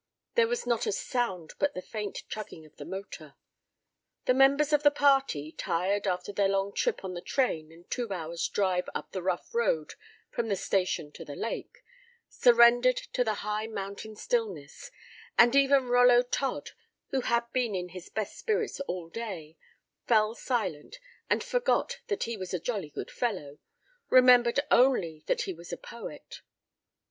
There 0.33 0.47
was 0.47 0.65
not 0.65 0.87
a 0.87 0.91
sound 0.91 1.53
but 1.59 1.75
the 1.75 1.81
faint 1.83 2.23
chugging 2.27 2.65
of 2.65 2.77
the 2.77 2.85
motor. 2.85 3.35
The 4.25 4.33
members 4.33 4.73
of 4.73 4.81
the 4.81 4.89
party, 4.89 5.51
tired 5.51 6.07
after 6.07 6.33
their 6.33 6.47
long 6.47 6.73
trip 6.73 7.05
on 7.05 7.13
the 7.13 7.21
train 7.21 7.71
and 7.71 7.87
two 7.87 8.11
hours' 8.11 8.47
drive 8.47 8.89
up 8.95 9.11
the 9.11 9.21
rough 9.21 9.53
road 9.53 9.93
from 10.31 10.47
the 10.47 10.55
station 10.55 11.11
to 11.11 11.23
the 11.23 11.35
lake, 11.35 11.83
surrendered 12.27 12.97
to 13.13 13.23
the 13.23 13.33
high 13.45 13.67
mountain 13.67 14.15
stillness, 14.15 14.89
and 15.37 15.55
even 15.55 15.87
Rollo 15.89 16.23
Todd, 16.23 16.71
who 17.09 17.21
had 17.21 17.53
been 17.53 17.75
in 17.75 17.89
his 17.89 18.09
best 18.09 18.35
spirits 18.39 18.79
all 18.79 19.07
day, 19.07 19.55
fell 20.07 20.33
silent 20.33 20.97
and 21.29 21.43
forgot 21.43 21.99
that 22.07 22.23
he 22.23 22.35
was 22.35 22.55
a 22.55 22.59
jolly 22.59 22.89
good 22.89 23.11
fellow, 23.11 23.59
remembered 24.09 24.59
only 24.71 25.23
that 25.27 25.41
he 25.43 25.53
was 25.53 25.71
a 25.71 25.77
poet. 25.77 26.41